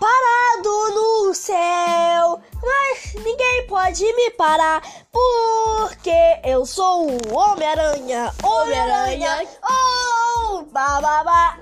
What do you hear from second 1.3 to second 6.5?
céu, mas ninguém pode me parar, porque